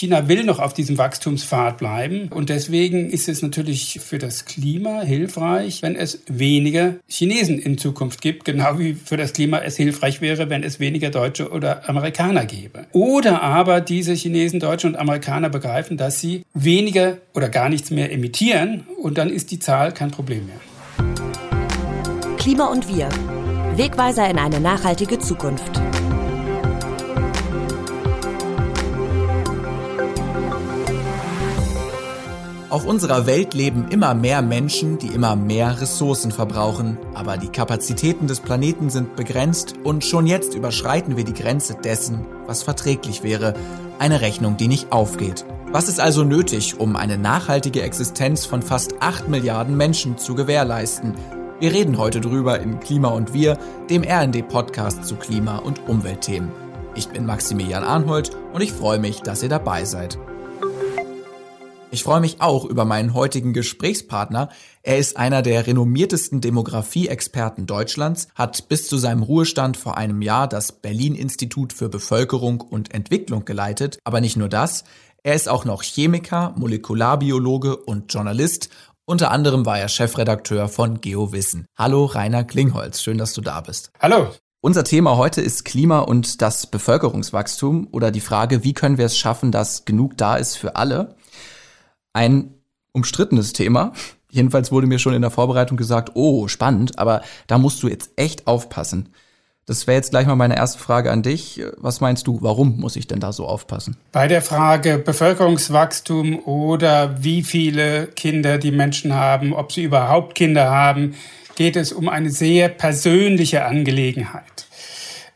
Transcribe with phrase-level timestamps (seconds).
[0.00, 5.02] China will noch auf diesem Wachstumspfad bleiben und deswegen ist es natürlich für das Klima
[5.02, 10.22] hilfreich, wenn es weniger Chinesen in Zukunft gibt, genau wie für das Klima es hilfreich
[10.22, 12.86] wäre, wenn es weniger Deutsche oder Amerikaner gäbe.
[12.92, 18.10] Oder aber diese Chinesen, Deutsche und Amerikaner begreifen, dass sie weniger oder gar nichts mehr
[18.10, 20.60] emittieren und dann ist die Zahl kein Problem mehr.
[22.38, 23.10] Klima und wir.
[23.76, 25.78] Wegweiser in eine nachhaltige Zukunft.
[32.70, 38.28] Auf unserer Welt leben immer mehr Menschen, die immer mehr Ressourcen verbrauchen, aber die Kapazitäten
[38.28, 43.54] des Planeten sind begrenzt und schon jetzt überschreiten wir die Grenze dessen, was verträglich wäre,
[43.98, 45.44] eine Rechnung, die nicht aufgeht.
[45.72, 51.14] Was ist also nötig, um eine nachhaltige Existenz von fast 8 Milliarden Menschen zu gewährleisten?
[51.58, 53.58] Wir reden heute drüber in Klima und Wir,
[53.90, 56.52] dem RND-Podcast zu Klima- und Umweltthemen.
[56.94, 60.18] Ich bin Maximilian Arnhold und ich freue mich, dass ihr dabei seid.
[61.92, 64.50] Ich freue mich auch über meinen heutigen Gesprächspartner.
[64.84, 70.46] Er ist einer der renommiertesten Demografie-Experten Deutschlands, hat bis zu seinem Ruhestand vor einem Jahr
[70.46, 73.98] das Berlin-Institut für Bevölkerung und Entwicklung geleitet.
[74.04, 74.84] Aber nicht nur das,
[75.24, 78.70] er ist auch noch Chemiker, Molekularbiologe und Journalist.
[79.04, 81.66] Unter anderem war er Chefredakteur von GeoWissen.
[81.76, 83.90] Hallo Rainer Klingholz, schön, dass du da bist.
[83.98, 84.28] Hallo.
[84.62, 89.18] Unser Thema heute ist Klima und das Bevölkerungswachstum oder die Frage, wie können wir es
[89.18, 91.16] schaffen, dass genug da ist für alle
[92.12, 92.54] ein
[92.92, 93.92] umstrittenes Thema.
[94.30, 98.10] Jedenfalls wurde mir schon in der Vorbereitung gesagt, oh, spannend, aber da musst du jetzt
[98.16, 99.10] echt aufpassen.
[99.66, 101.62] Das wäre jetzt gleich mal meine erste Frage an dich.
[101.76, 103.96] Was meinst du, warum muss ich denn da so aufpassen?
[104.10, 110.70] Bei der Frage Bevölkerungswachstum oder wie viele Kinder die Menschen haben, ob sie überhaupt Kinder
[110.70, 111.14] haben,
[111.54, 114.66] geht es um eine sehr persönliche Angelegenheit.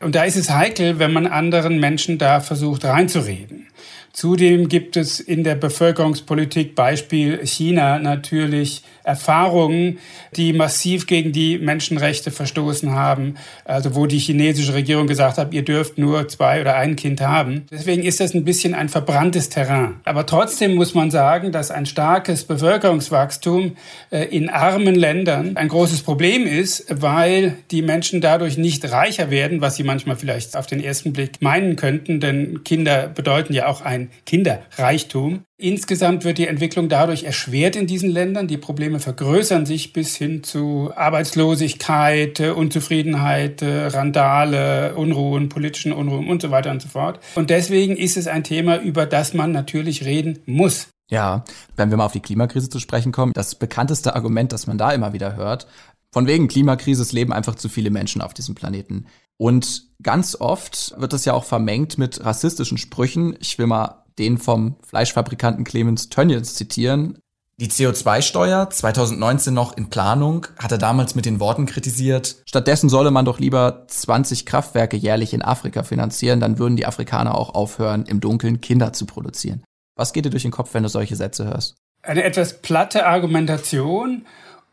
[0.01, 3.67] Und da ist es heikel, wenn man anderen Menschen da versucht reinzureden.
[4.15, 9.99] Zudem gibt es in der Bevölkerungspolitik Beispiel China natürlich Erfahrungen,
[10.35, 13.35] die massiv gegen die Menschenrechte verstoßen haben.
[13.63, 17.65] Also wo die chinesische Regierung gesagt hat, ihr dürft nur zwei oder ein Kind haben.
[17.71, 19.95] Deswegen ist das ein bisschen ein verbranntes Terrain.
[20.03, 23.77] Aber trotzdem muss man sagen, dass ein starkes Bevölkerungswachstum
[24.11, 29.61] äh, in armen Ländern ein großes Problem ist, weil die Menschen dadurch nicht reicher werden,
[29.61, 33.81] was sie manchmal vielleicht auf den ersten Blick meinen könnten, denn Kinder bedeuten ja auch
[33.81, 35.43] ein Kinderreichtum.
[35.57, 38.49] Insgesamt wird die Entwicklung dadurch erschwert in diesen Ländern.
[38.49, 46.51] Die Probleme vergrößern sich bis hin zu Arbeitslosigkeit, Unzufriedenheit, Randale, Unruhen, politischen Unruhen und so
[46.51, 47.21] weiter und so fort.
[47.35, 50.89] Und deswegen ist es ein Thema, über das man natürlich reden muss.
[51.09, 51.45] Ja,
[51.77, 54.91] wenn wir mal auf die Klimakrise zu sprechen kommen, das bekannteste Argument, das man da
[54.91, 55.67] immer wieder hört,
[56.11, 59.05] von wegen Klimakrise, leben einfach zu viele Menschen auf diesem Planeten.
[59.37, 63.37] Und ganz oft wird das ja auch vermengt mit rassistischen Sprüchen.
[63.39, 67.19] Ich will mal den vom Fleischfabrikanten Clemens Tönnies zitieren.
[67.57, 73.11] Die CO2-Steuer, 2019 noch in Planung, hat er damals mit den Worten kritisiert, stattdessen solle
[73.11, 78.05] man doch lieber 20 Kraftwerke jährlich in Afrika finanzieren, dann würden die Afrikaner auch aufhören,
[78.07, 79.63] im Dunkeln Kinder zu produzieren.
[79.95, 81.75] Was geht dir durch den Kopf, wenn du solche Sätze hörst?
[82.01, 84.25] Eine etwas platte Argumentation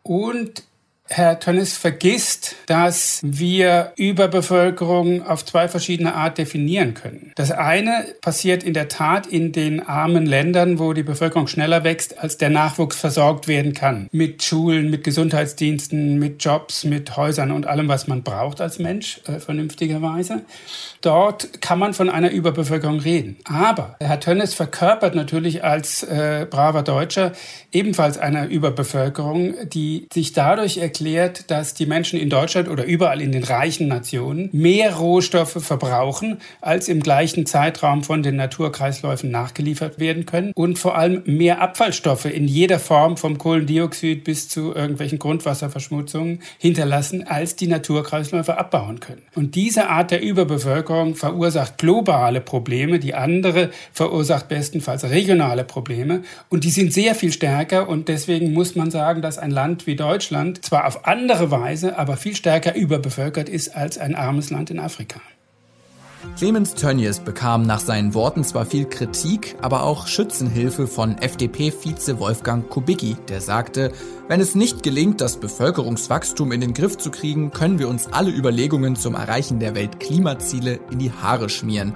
[0.02, 0.64] und
[1.08, 7.32] Herr Tönnes vergisst, dass wir Überbevölkerung auf zwei verschiedene Art definieren können.
[7.34, 12.18] Das eine passiert in der Tat in den armen Ländern, wo die Bevölkerung schneller wächst,
[12.18, 14.08] als der Nachwuchs versorgt werden kann.
[14.12, 19.20] Mit Schulen, mit Gesundheitsdiensten, mit Jobs, mit Häusern und allem, was man braucht als Mensch,
[19.26, 20.42] äh, vernünftigerweise.
[21.02, 23.36] Dort kann man von einer Überbevölkerung reden.
[23.44, 27.32] Aber Herr Tönnes verkörpert natürlich als äh, braver Deutscher
[27.72, 33.32] ebenfalls eine Überbevölkerung, die sich dadurch erklärt, dass die Menschen in Deutschland oder überall in
[33.32, 40.26] den reichen Nationen mehr Rohstoffe verbrauchen, als im gleichen Zeitraum von den Naturkreisläufen nachgeliefert werden
[40.26, 46.40] können und vor allem mehr Abfallstoffe in jeder Form vom Kohlendioxid bis zu irgendwelchen Grundwasserverschmutzungen
[46.58, 49.22] hinterlassen, als die Naturkreisläufe abbauen können.
[49.34, 56.22] Und diese Art der Überbevölkerung Bevölkerung verursacht globale Probleme, die andere verursacht bestenfalls regionale Probleme.
[56.48, 59.96] Und die sind sehr viel stärker und deswegen muss man sagen, dass ein Land wie
[59.96, 64.78] Deutschland zwar auf andere Weise, aber viel stärker überbevölkert ist als ein armes Land in
[64.78, 65.20] Afrika.
[66.36, 72.68] Clemens Tönnies bekam nach seinen Worten zwar viel Kritik, aber auch Schützenhilfe von FDP-Vize Wolfgang
[72.68, 73.92] Kubicki, der sagte,
[74.28, 78.30] wenn es nicht gelingt, das Bevölkerungswachstum in den Griff zu kriegen, können wir uns alle
[78.30, 81.92] Überlegungen zum Erreichen der Weltklimaziele in die Haare schmieren.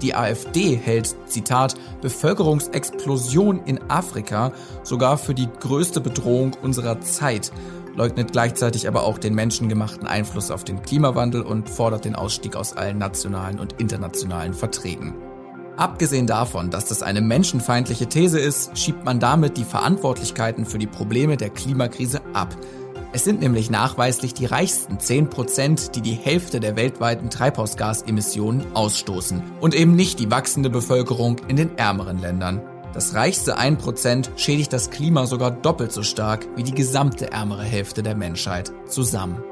[0.00, 4.52] Die AfD hält, Zitat, Bevölkerungsexplosion in Afrika
[4.82, 7.52] sogar für die größte Bedrohung unserer Zeit
[7.96, 12.76] leugnet gleichzeitig aber auch den menschengemachten Einfluss auf den Klimawandel und fordert den Ausstieg aus
[12.76, 15.14] allen nationalen und internationalen Verträgen.
[15.76, 20.86] Abgesehen davon, dass das eine menschenfeindliche These ist, schiebt man damit die Verantwortlichkeiten für die
[20.86, 22.54] Probleme der Klimakrise ab.
[23.12, 29.74] Es sind nämlich nachweislich die reichsten 10%, die die Hälfte der weltweiten Treibhausgasemissionen ausstoßen und
[29.74, 32.62] eben nicht die wachsende Bevölkerung in den ärmeren Ländern.
[32.92, 38.02] Das reichste 1% schädigt das Klima sogar doppelt so stark wie die gesamte ärmere Hälfte
[38.02, 39.44] der Menschheit zusammen.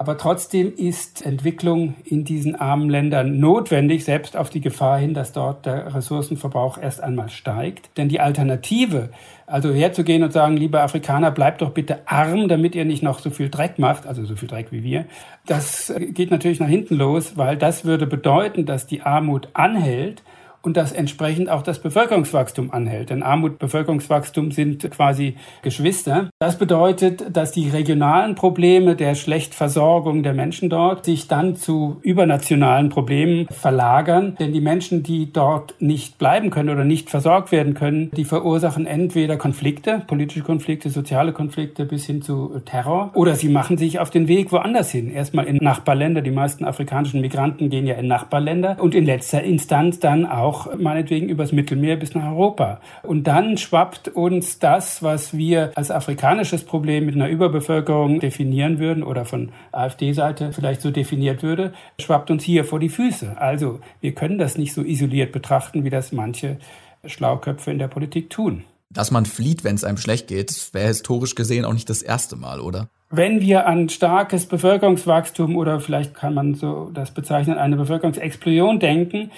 [0.00, 5.32] Aber trotzdem ist Entwicklung in diesen armen Ländern notwendig, selbst auf die Gefahr hin, dass
[5.32, 7.90] dort der Ressourcenverbrauch erst einmal steigt.
[7.96, 9.10] Denn die Alternative,
[9.48, 13.30] also herzugehen und sagen, liebe Afrikaner, bleibt doch bitte arm, damit ihr nicht noch so
[13.30, 15.06] viel Dreck macht, also so viel Dreck wie wir,
[15.46, 20.22] das geht natürlich nach hinten los, weil das würde bedeuten, dass die Armut anhält
[20.62, 23.10] und dass entsprechend auch das Bevölkerungswachstum anhält.
[23.10, 26.30] Denn Armut, Bevölkerungswachstum sind quasi Geschwister.
[26.38, 32.88] Das bedeutet, dass die regionalen Probleme der Schlechtversorgung der Menschen dort sich dann zu übernationalen
[32.88, 34.36] Problemen verlagern.
[34.38, 38.86] Denn die Menschen, die dort nicht bleiben können oder nicht versorgt werden können, die verursachen
[38.86, 44.10] entweder Konflikte, politische Konflikte, soziale Konflikte bis hin zu Terror, oder sie machen sich auf
[44.10, 45.10] den Weg woanders hin.
[45.10, 46.22] Erstmal in Nachbarländer.
[46.22, 50.74] Die meisten afrikanischen Migranten gehen ja in Nachbarländer und in letzter Instanz dann auch auch
[50.76, 52.80] meinetwegen übers Mittelmeer bis nach Europa.
[53.02, 59.02] Und dann schwappt uns das, was wir als afrikanisches Problem mit einer Überbevölkerung definieren würden
[59.02, 63.36] oder von AfD-Seite vielleicht so definiert würde, schwappt uns hier vor die Füße.
[63.38, 66.56] Also wir können das nicht so isoliert betrachten, wie das manche
[67.04, 68.64] Schlauköpfe in der Politik tun.
[68.90, 72.36] Dass man flieht, wenn es einem schlecht geht, wäre historisch gesehen auch nicht das erste
[72.36, 72.88] Mal, oder?
[73.10, 79.30] Wenn wir an starkes Bevölkerungswachstum oder vielleicht kann man so das bezeichnen, eine Bevölkerungsexplosion denken,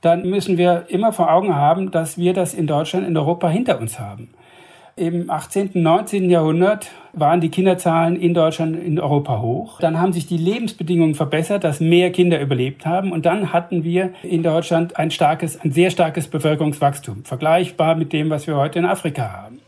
[0.00, 3.80] dann müssen wir immer vor Augen haben, dass wir das in Deutschland, in Europa hinter
[3.80, 4.30] uns haben.
[4.96, 6.30] Im 18., 19.
[6.30, 9.78] Jahrhundert waren die Kinderzahlen in Deutschland, in Europa hoch.
[9.78, 13.12] Dann haben sich die Lebensbedingungen verbessert, dass mehr Kinder überlebt haben.
[13.12, 18.30] Und dann hatten wir in Deutschland ein starkes, ein sehr starkes Bevölkerungswachstum, vergleichbar mit dem,
[18.30, 19.60] was wir heute in Afrika haben.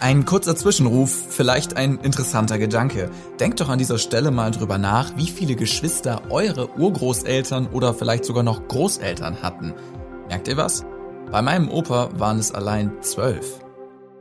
[0.00, 3.10] Ein kurzer Zwischenruf, vielleicht ein interessanter Gedanke.
[3.40, 8.24] Denkt doch an dieser Stelle mal drüber nach, wie viele Geschwister eure Urgroßeltern oder vielleicht
[8.24, 9.74] sogar noch Großeltern hatten.
[10.28, 10.84] Merkt ihr was?
[11.32, 13.58] Bei meinem Opa waren es allein zwölf.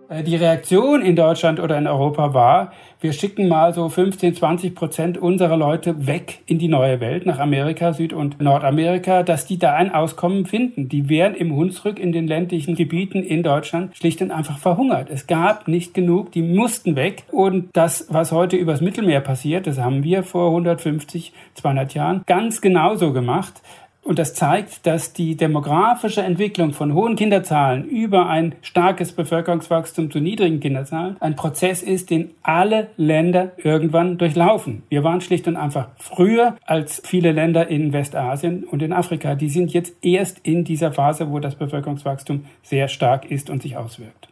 [0.09, 4.74] Äh, die Reaktion in Deutschland oder in Europa war, wir schicken mal so 15, 20
[4.74, 9.59] Prozent unserer Leute weg in die neue Welt, nach Amerika, Süd- und Nordamerika, dass die
[9.59, 10.89] da ein Auskommen finden.
[10.89, 15.09] Die wären im Hunsrück in den ländlichen Gebieten in Deutschland schlicht und einfach verhungert.
[15.12, 17.24] Es gab nicht genug, die mussten weg.
[17.31, 22.62] Und das, was heute übers Mittelmeer passiert, das haben wir vor 150, 200 Jahren ganz
[22.62, 23.62] genauso gemacht.
[24.07, 30.21] Und das zeigt, dass die demografische Entwicklung von hohen Kinderzahlen über ein starkes Bevölkerungswachstum zu
[30.21, 34.83] niedrigen Kinderzahlen ein Prozess ist, den alle Länder irgendwann durchlaufen.
[34.88, 39.36] Wir waren schlicht und einfach früher als viele Länder in Westasien und in Afrika.
[39.36, 43.75] Die sind jetzt erst in dieser Phase, wo das Bevölkerungswachstum sehr stark ist und sich
[43.75, 44.30] auswirkt.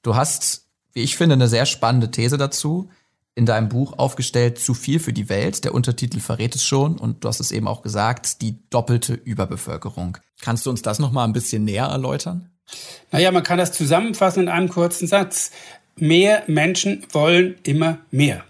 [0.00, 2.88] Du hast, wie ich finde, eine sehr spannende These dazu
[3.34, 5.64] in deinem Buch aufgestellt, zu viel für die Welt.
[5.64, 10.18] Der Untertitel verrät es schon und du hast es eben auch gesagt, die doppelte Überbevölkerung.
[10.40, 12.50] Kannst du uns das nochmal ein bisschen näher erläutern?
[13.10, 15.50] Naja, man kann das zusammenfassen in einem kurzen Satz.
[15.96, 18.44] Mehr Menschen wollen immer mehr.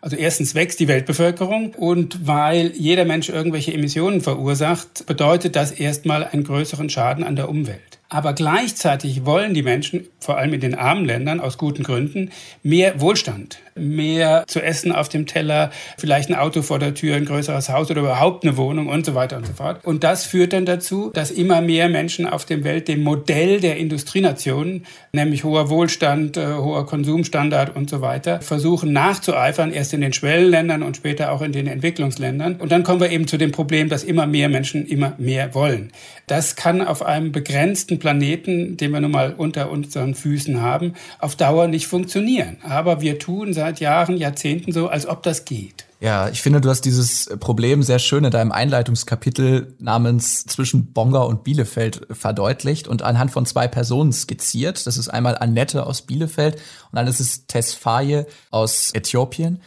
[0.00, 6.24] Also erstens wächst die Weltbevölkerung und weil jeder Mensch irgendwelche Emissionen verursacht, bedeutet das erstmal
[6.24, 7.98] einen größeren Schaden an der Umwelt.
[8.08, 12.30] Aber gleichzeitig wollen die Menschen, vor allem in den armen Ländern, aus guten Gründen,
[12.62, 17.24] mehr Wohlstand, mehr zu essen auf dem Teller, vielleicht ein Auto vor der Tür, ein
[17.24, 19.84] größeres Haus oder überhaupt eine Wohnung und so weiter und so fort.
[19.84, 23.76] Und das führt dann dazu, dass immer mehr Menschen auf dem Welt dem Modell der
[23.76, 30.12] Industrienationen, nämlich hoher Wohlstand, äh, hoher Konsumstandard und so weiter, versuchen nachzueifern, erst in den
[30.12, 32.56] Schwellenländern und später auch in den Entwicklungsländern.
[32.56, 35.92] Und dann kommen wir eben zu dem Problem, dass immer mehr Menschen immer mehr wollen.
[36.26, 41.36] Das kann auf einem begrenzten Planeten, den wir nun mal unter unseren Füßen haben, auf
[41.36, 42.56] Dauer nicht funktionieren.
[42.62, 45.86] Aber wir tun seit Jahren, Jahrzehnten so, als ob das geht.
[46.00, 51.20] Ja, ich finde, du hast dieses Problem sehr schön in deinem Einleitungskapitel namens zwischen Bonga
[51.20, 54.86] und Bielefeld verdeutlicht und anhand von zwei Personen skizziert.
[54.86, 59.60] Das ist einmal Annette aus Bielefeld und dann ist es Tesfaye aus Äthiopien.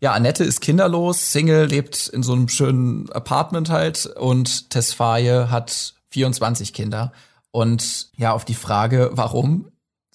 [0.00, 5.94] Ja, Annette ist kinderlos, Single, lebt in so einem schönen Apartment halt und Tesfaye hat
[6.10, 7.12] 24 Kinder.
[7.52, 9.66] Und ja, auf die Frage, warum,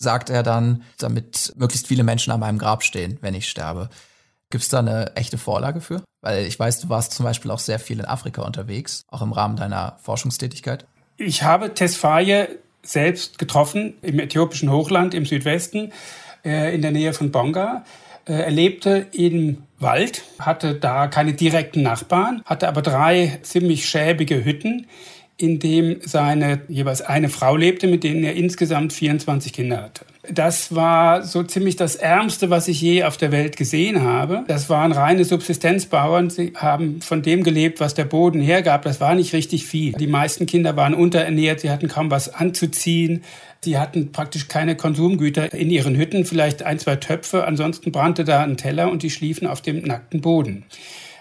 [0.04, 3.90] sagt er dann, damit möglichst viele Menschen an meinem Grab stehen, wenn ich sterbe.
[4.52, 6.04] Gibt es da eine echte Vorlage für?
[6.22, 9.32] Weil ich weiß, du warst zum Beispiel auch sehr viel in Afrika unterwegs, auch im
[9.32, 10.86] Rahmen deiner Forschungstätigkeit.
[11.18, 12.48] Ich habe Tesfaye
[12.84, 15.92] selbst getroffen im äthiopischen Hochland im Südwesten,
[16.46, 17.84] äh, in der Nähe von Bonga.
[18.26, 24.46] Äh, er lebte im Wald, hatte da keine direkten Nachbarn, hatte aber drei ziemlich schäbige
[24.46, 24.88] Hütten,
[25.38, 30.06] in dem seine jeweils eine Frau lebte, mit denen er insgesamt 24 Kinder hatte.
[30.32, 34.46] Das war so ziemlich das Ärmste, was ich je auf der Welt gesehen habe.
[34.48, 36.30] Das waren reine Subsistenzbauern.
[36.30, 38.84] Sie haben von dem gelebt, was der Boden hergab.
[38.84, 39.92] Das war nicht richtig viel.
[39.92, 41.60] Die meisten Kinder waren unterernährt.
[41.60, 43.24] Sie hatten kaum was anzuziehen.
[43.64, 47.46] Sie hatten praktisch keine Konsumgüter in ihren Hütten, vielleicht ein, zwei Töpfe.
[47.46, 50.64] Ansonsten brannte da ein Teller und die schliefen auf dem nackten Boden.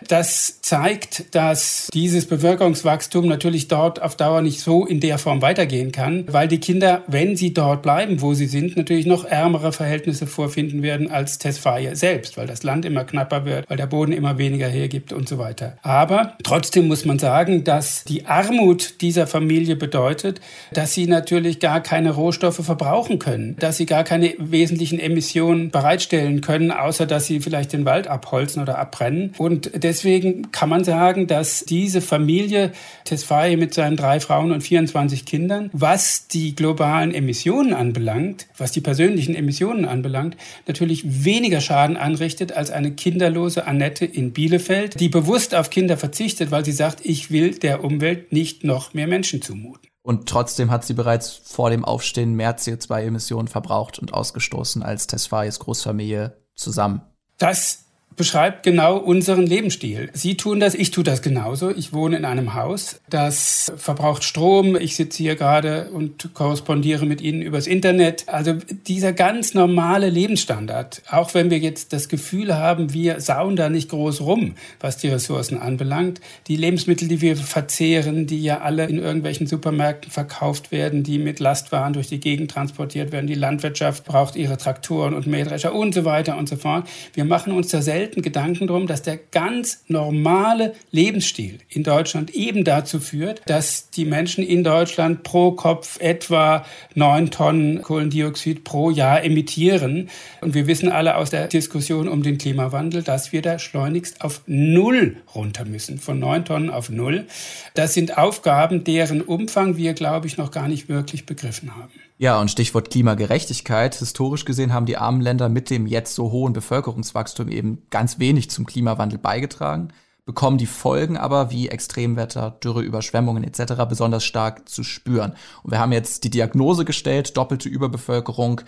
[0.09, 5.92] Das zeigt, dass dieses Bevölkerungswachstum natürlich dort auf Dauer nicht so in der Form weitergehen
[5.92, 10.26] kann, weil die Kinder, wenn sie dort bleiben, wo sie sind, natürlich noch ärmere Verhältnisse
[10.26, 14.38] vorfinden werden als Tesfaye selbst, weil das Land immer knapper wird, weil der Boden immer
[14.38, 15.76] weniger hergibt und so weiter.
[15.82, 20.40] Aber trotzdem muss man sagen, dass die Armut dieser Familie bedeutet,
[20.73, 26.40] dass sie natürlich gar keine Rohstoffe verbrauchen können, dass sie gar keine wesentlichen Emissionen bereitstellen
[26.40, 29.35] können, außer dass sie vielleicht den Wald abholzen oder abbrennen.
[29.38, 32.72] Und deswegen kann man sagen, dass diese Familie
[33.04, 38.80] Tesfaye mit seinen drei Frauen und 24 Kindern, was die globalen Emissionen anbelangt, was die
[38.80, 45.54] persönlichen Emissionen anbelangt, natürlich weniger Schaden anrichtet als eine kinderlose Annette in Bielefeld, die bewusst
[45.54, 49.88] auf Kinder verzichtet, weil sie sagt, ich will der Umwelt nicht noch mehr Menschen zumuten.
[50.00, 55.58] Und trotzdem hat sie bereits vor dem Aufstehen mehr CO2-Emissionen verbraucht und ausgestoßen als Tesfayes
[55.58, 57.02] Großfamilie zusammen.
[57.37, 57.81] Das
[58.16, 60.11] beschreibt genau unseren Lebensstil.
[60.12, 61.71] Sie tun das, ich tue das genauso.
[61.71, 64.76] Ich wohne in einem Haus, das verbraucht Strom.
[64.76, 68.28] Ich sitze hier gerade und korrespondiere mit Ihnen übers Internet.
[68.28, 68.54] Also
[68.87, 73.90] dieser ganz normale Lebensstandard, auch wenn wir jetzt das Gefühl haben, wir sauen da nicht
[73.90, 76.21] groß rum, was die Ressourcen anbelangt.
[76.47, 81.40] Die Lebensmittel, die wir verzehren, die ja alle in irgendwelchen Supermärkten verkauft werden, die mit
[81.40, 83.26] Lastwaren durch die Gegend transportiert werden.
[83.26, 86.87] Die Landwirtschaft braucht ihre Traktoren und Mähdrescher und so weiter und so fort.
[87.14, 92.30] Wir machen uns da selbst selten Gedanken drum, dass der ganz normale Lebensstil in Deutschland
[92.30, 96.66] eben dazu führt, dass die Menschen in Deutschland pro Kopf etwa
[96.97, 100.09] neun Tonnen Kohlendioxid pro Jahr emittieren.
[100.40, 104.42] Und wir wissen alle aus der Diskussion um den Klimawandel, dass wir da schleunigst auf
[104.47, 107.26] Null runter müssen, von neun Tonnen auf Null.
[107.75, 112.01] Das sind Aufgaben, deren Umfang wir, glaube ich, noch gar nicht wirklich begriffen haben.
[112.19, 113.95] Ja, und Stichwort Klimagerechtigkeit.
[113.95, 118.50] Historisch gesehen haben die armen Länder mit dem jetzt so hohen Bevölkerungswachstum eben ganz wenig
[118.50, 119.88] zum Klimawandel beigetragen,
[120.25, 123.85] bekommen die Folgen aber wie Extremwetter, Dürre, Überschwemmungen etc.
[123.88, 125.35] besonders stark zu spüren.
[125.62, 128.61] Und wir haben jetzt die Diagnose gestellt, doppelte Überbevölkerung,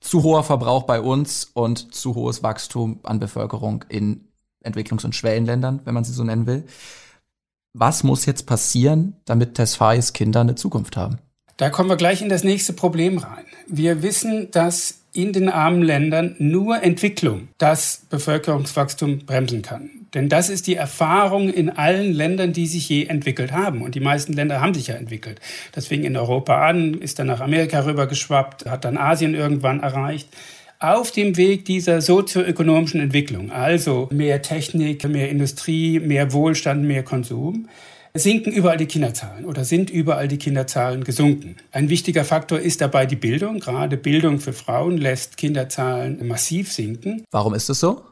[0.00, 4.28] zu hoher Verbrauch bei uns und zu hohes Wachstum an Bevölkerung in
[4.64, 6.66] Entwicklungs- und Schwellenländern, wenn man sie so nennen will.
[7.72, 11.18] Was muss jetzt passieren, damit Tesfayes Kinder eine Zukunft haben?
[11.60, 13.44] Da kommen wir gleich in das nächste Problem rein.
[13.66, 19.90] Wir wissen, dass in den armen Ländern nur Entwicklung das Bevölkerungswachstum bremsen kann.
[20.14, 23.82] Denn das ist die Erfahrung in allen Ländern, die sich je entwickelt haben.
[23.82, 25.38] Und die meisten Länder haben sich ja entwickelt.
[25.72, 30.30] Das fing in Europa an, ist dann nach Amerika rübergeschwappt, hat dann Asien irgendwann erreicht
[30.78, 37.68] auf dem Weg dieser sozioökonomischen Entwicklung, also mehr Technik, mehr Industrie, mehr Wohlstand, mehr Konsum,
[38.14, 41.56] sinken überall die Kinderzahlen oder sind überall die Kinderzahlen gesunken.
[41.72, 43.60] Ein wichtiger Faktor ist dabei die Bildung.
[43.60, 47.24] Gerade Bildung für Frauen lässt Kinderzahlen massiv sinken.
[47.30, 48.02] Warum ist das so?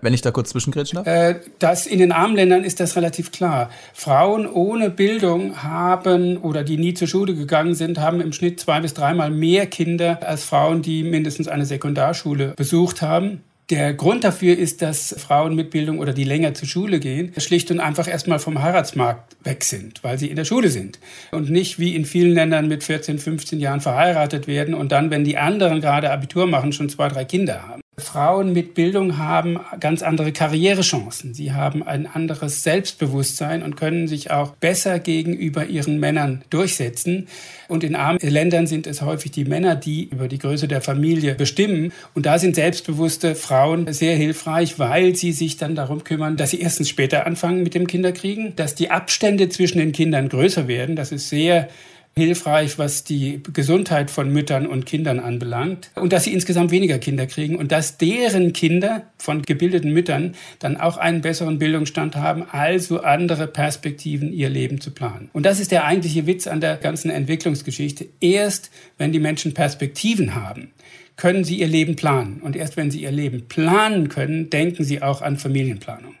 [0.00, 1.06] Wenn ich da kurz zwischengrätschen darf?
[1.06, 3.70] Äh, das in den armen Ländern ist das relativ klar.
[3.94, 8.80] Frauen ohne Bildung haben oder die nie zur Schule gegangen sind, haben im Schnitt zwei
[8.80, 13.42] bis dreimal mehr Kinder als Frauen, die mindestens eine Sekundarschule besucht haben.
[13.68, 17.68] Der Grund dafür ist, dass Frauen mit Bildung oder die länger zur Schule gehen, schlicht
[17.72, 21.00] und einfach erstmal vom Heiratsmarkt weg sind, weil sie in der Schule sind
[21.32, 25.24] und nicht wie in vielen Ländern mit 14, 15 Jahren verheiratet werden und dann, wenn
[25.24, 27.82] die anderen gerade Abitur machen, schon zwei, drei Kinder haben.
[27.98, 31.32] Frauen mit Bildung haben ganz andere Karrierechancen.
[31.32, 37.26] Sie haben ein anderes Selbstbewusstsein und können sich auch besser gegenüber ihren Männern durchsetzen.
[37.68, 41.34] Und in armen Ländern sind es häufig die Männer, die über die Größe der Familie
[41.36, 41.90] bestimmen.
[42.12, 46.60] Und da sind selbstbewusste Frauen sehr hilfreich, weil sie sich dann darum kümmern, dass sie
[46.60, 50.96] erstens später anfangen mit dem Kinderkriegen, dass die Abstände zwischen den Kindern größer werden.
[50.96, 51.70] Das ist sehr
[52.18, 57.26] hilfreich, was die Gesundheit von Müttern und Kindern anbelangt und dass sie insgesamt weniger Kinder
[57.26, 63.02] kriegen und dass deren Kinder von gebildeten Müttern dann auch einen besseren Bildungsstand haben, also
[63.02, 65.28] andere Perspektiven, ihr Leben zu planen.
[65.34, 68.06] Und das ist der eigentliche Witz an der ganzen Entwicklungsgeschichte.
[68.20, 70.70] Erst wenn die Menschen Perspektiven haben,
[71.16, 72.40] können sie ihr Leben planen.
[72.40, 76.14] Und erst wenn sie ihr Leben planen können, denken sie auch an Familienplanung.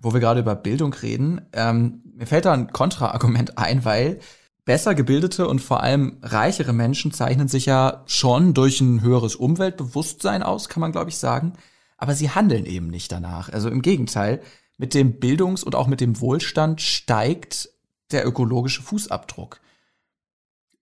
[0.00, 4.18] Wo wir gerade über Bildung reden, ähm, mir fällt da ein Kontraargument ein, weil
[4.66, 10.42] Besser gebildete und vor allem reichere Menschen zeichnen sich ja schon durch ein höheres Umweltbewusstsein
[10.42, 11.52] aus, kann man glaube ich sagen.
[11.96, 13.48] Aber sie handeln eben nicht danach.
[13.48, 14.42] Also im Gegenteil,
[14.76, 17.70] mit dem Bildungs- und auch mit dem Wohlstand steigt
[18.10, 19.60] der ökologische Fußabdruck.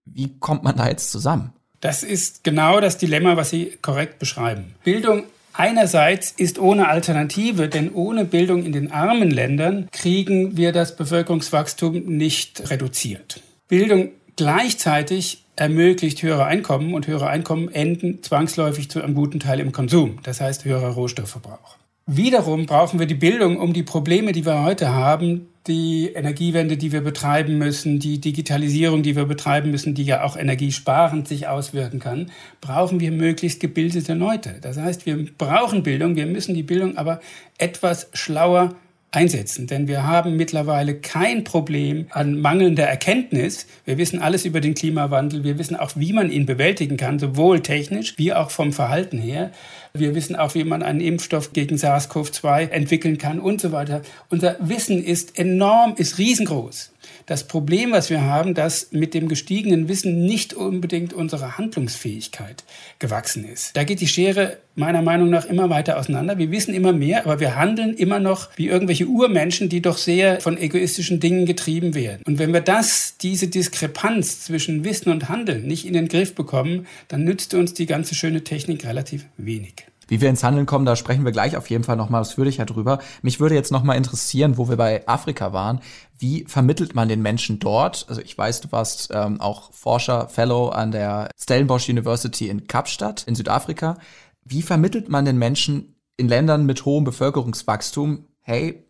[0.07, 1.53] Wie kommt man da jetzt zusammen?
[1.81, 4.75] Das ist genau das Dilemma, was Sie korrekt beschreiben.
[4.83, 10.97] Bildung einerseits ist ohne Alternative, denn ohne Bildung in den armen Ländern kriegen wir das
[10.97, 13.43] Bevölkerungswachstum nicht reduziert.
[13.69, 19.73] Bildung gleichzeitig ermöglicht höhere Einkommen und höhere Einkommen enden zwangsläufig zu einem guten Teil im
[19.73, 21.77] Konsum, das heißt höherer Rohstoffverbrauch.
[22.07, 26.93] Wiederum brauchen wir die Bildung, um die Probleme, die wir heute haben, die Energiewende, die
[26.93, 32.01] wir betreiben müssen, die Digitalisierung, die wir betreiben müssen, die ja auch energiesparend sich auswirken
[32.01, 32.31] kann,
[32.61, 34.57] brauchen wir möglichst gebildete Leute.
[34.61, 37.21] Das heißt, wir brauchen Bildung, wir müssen die Bildung aber
[37.57, 38.75] etwas schlauer
[39.15, 39.67] einsetzen.
[39.67, 43.67] Denn wir haben mittlerweile kein Problem an mangelnder Erkenntnis.
[43.85, 45.45] Wir wissen alles über den Klimawandel.
[45.45, 49.51] Wir wissen auch, wie man ihn bewältigen kann, sowohl technisch wie auch vom Verhalten her.
[49.95, 54.03] Wir wissen auch, wie man einen Impfstoff gegen SARS-CoV-2 entwickeln kann und so weiter.
[54.29, 56.94] Unser Wissen ist enorm, ist riesengroß.
[57.27, 62.65] Das Problem, was wir haben, dass mit dem gestiegenen Wissen nicht unbedingt unsere Handlungsfähigkeit
[62.99, 63.75] gewachsen ist.
[63.77, 66.37] Da geht die Schere meiner Meinung nach immer weiter auseinander.
[66.37, 70.41] Wir wissen immer mehr, aber wir handeln immer noch wie irgendwelche Urmenschen, die doch sehr
[70.41, 72.23] von egoistischen Dingen getrieben werden.
[72.27, 76.87] Und wenn wir das, diese Diskrepanz zwischen Wissen und Handeln nicht in den Griff bekommen,
[77.09, 79.87] dann nützt uns die ganze schöne Technik relativ wenig.
[80.09, 82.99] Wie wir ins Handeln kommen, da sprechen wir gleich auf jeden Fall nochmal ausführlicher drüber.
[83.23, 85.81] Mich würde jetzt nochmal interessieren, wo wir bei Afrika waren.
[86.19, 88.07] Wie vermittelt man den Menschen dort?
[88.09, 93.25] Also ich weiß, du warst ähm, auch Forscher, Fellow an der Stellenbosch University in Kapstadt
[93.25, 93.99] in Südafrika.
[94.45, 98.87] Wie vermittelt man den Menschen in Ländern mit hohem Bevölkerungswachstum, hey,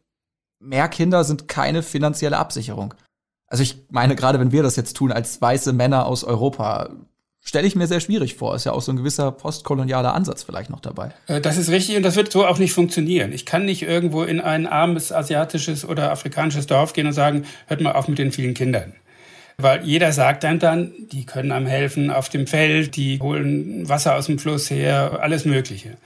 [0.58, 2.94] mehr Kinder sind keine finanzielle Absicherung?
[3.46, 6.90] Also ich meine, gerade wenn wir das jetzt tun als weiße Männer aus Europa,
[7.44, 8.56] stelle ich mir sehr schwierig vor.
[8.56, 11.10] Ist ja auch so ein gewisser postkolonialer Ansatz vielleicht noch dabei.
[11.28, 13.32] Äh, das ist richtig und das wird so auch nicht funktionieren.
[13.32, 17.80] Ich kann nicht irgendwo in ein armes asiatisches oder afrikanisches Dorf gehen und sagen, hört
[17.80, 18.94] mal auf mit den vielen Kindern.
[19.56, 24.16] Weil jeder sagt einem dann, die können einem helfen auf dem Feld, die holen Wasser
[24.16, 25.96] aus dem Fluss her, alles Mögliche.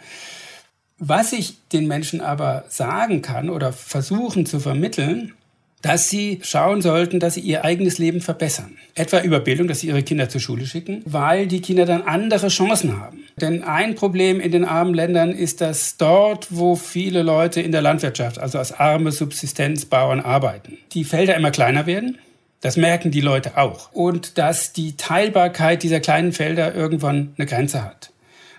[0.99, 5.33] Was ich den Menschen aber sagen kann oder versuchen zu vermitteln,
[5.83, 8.77] dass sie schauen sollten, dass sie ihr eigenes Leben verbessern.
[8.95, 12.49] Etwa über Bildung, dass sie ihre Kinder zur Schule schicken, weil die Kinder dann andere
[12.49, 13.25] Chancen haben.
[13.41, 17.83] Denn ein Problem in den armen Ländern ist, dass dort, wo viele Leute in der
[17.83, 22.19] Landwirtschaft, also als arme Subsistenzbauern arbeiten, die Felder immer kleiner werden.
[22.61, 23.93] Das merken die Leute auch.
[23.93, 28.11] Und dass die Teilbarkeit dieser kleinen Felder irgendwann eine Grenze hat.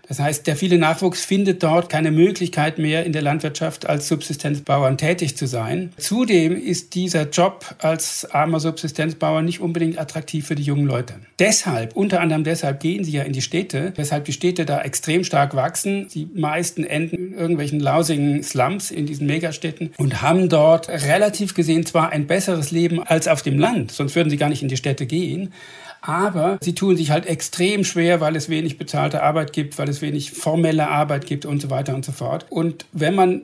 [0.10, 4.98] Das heißt, der viele Nachwuchs findet dort keine Möglichkeit mehr, in der Landwirtschaft als Subsistenzbauern
[4.98, 5.92] tätig zu sein.
[5.98, 11.14] Zudem ist dieser Job als armer Subsistenzbauer nicht unbedingt attraktiv für die jungen Leute.
[11.38, 15.24] Deshalb, unter anderem deshalb, gehen sie ja in die Städte, weshalb die Städte da extrem
[15.24, 16.08] stark wachsen.
[16.08, 21.86] Die meisten enden in irgendwelchen lausigen Slums in diesen Megastädten und haben dort relativ gesehen
[21.86, 24.78] zwar ein besseres Leben als auf dem Land, sonst würden sie gar nicht in die
[24.78, 25.54] Städte gehen,
[26.02, 30.02] aber sie tun sich halt extrem schwer, weil es wenig bezahlte Arbeit gibt, weil es
[30.02, 32.46] wenig formelle Arbeit gibt und so weiter und so fort.
[32.50, 33.42] Und wenn man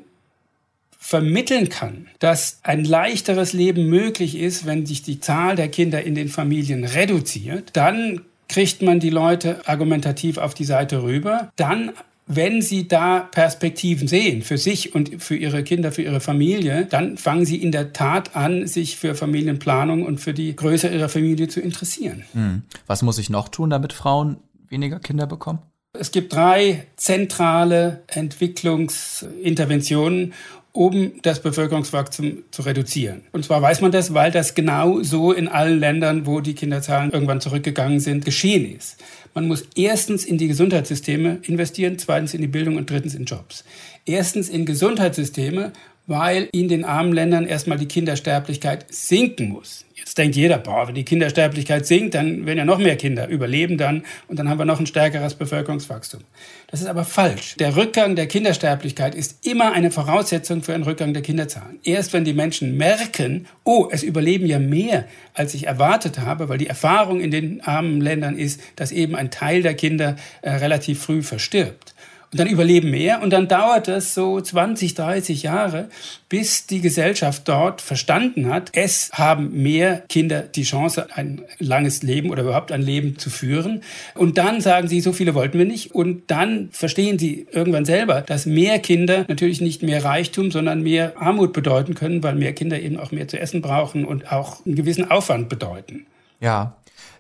[0.98, 6.16] vermitteln kann, dass ein leichteres Leben möglich ist, wenn sich die Zahl der Kinder in
[6.16, 11.52] den Familien reduziert, dann kriegt man die Leute argumentativ auf die Seite rüber.
[11.58, 11.92] Dann
[12.28, 17.18] wenn Sie da Perspektiven sehen für sich und für Ihre Kinder, für Ihre Familie, dann
[17.18, 21.48] fangen Sie in der Tat an, sich für Familienplanung und für die Größe Ihrer Familie
[21.48, 22.24] zu interessieren.
[22.34, 22.64] Hm.
[22.88, 24.38] Was muss ich noch tun, damit Frauen
[24.70, 25.60] weniger Kinder bekommen?
[25.94, 30.34] Es gibt drei zentrale Entwicklungsinterventionen,
[30.76, 33.22] um das Bevölkerungswachstum zu reduzieren.
[33.32, 37.12] Und zwar weiß man das, weil das genau so in allen Ländern, wo die Kinderzahlen
[37.12, 39.02] irgendwann zurückgegangen sind, geschehen ist.
[39.36, 43.66] Man muss erstens in die Gesundheitssysteme investieren, zweitens in die Bildung und drittens in Jobs.
[44.06, 45.74] Erstens in Gesundheitssysteme,
[46.08, 49.85] weil in den armen Ländern erstmal die Kindersterblichkeit sinken muss.
[49.98, 53.78] Jetzt denkt jeder, boah, wenn die Kindersterblichkeit sinkt, dann werden ja noch mehr Kinder überleben
[53.78, 56.20] dann und dann haben wir noch ein stärkeres Bevölkerungswachstum.
[56.68, 57.56] Das ist aber falsch.
[57.56, 61.80] Der Rückgang der Kindersterblichkeit ist immer eine Voraussetzung für einen Rückgang der Kinderzahlen.
[61.86, 66.58] Erst wenn die Menschen merken, oh, es überleben ja mehr, als ich erwartet habe, weil
[66.58, 71.02] die Erfahrung in den armen Ländern ist, dass eben ein Teil der Kinder äh, relativ
[71.04, 71.95] früh verstirbt
[72.32, 75.90] und dann überleben mehr und dann dauert es so 20, 30 Jahre,
[76.30, 82.30] bis die Gesellschaft dort verstanden hat, es haben mehr Kinder die Chance, ein langes Leben
[82.30, 83.82] oder überhaupt ein Leben zu führen.
[84.16, 85.94] Und dann sagen sie, so viele wollten wir nicht.
[85.94, 91.14] Und dann verstehen sie irgendwann selber, dass mehr Kinder natürlich nicht mehr Reichtum, sondern mehr
[91.18, 94.76] Armut bedeuten können, weil mehr Kinder eben auch mehr zu essen brauchen und auch einen
[94.76, 96.06] gewissen Aufwand bedeuten.
[96.42, 96.76] Ja,